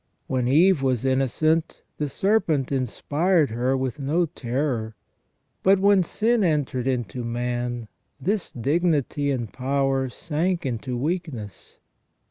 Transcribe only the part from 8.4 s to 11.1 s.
dignity and power sank into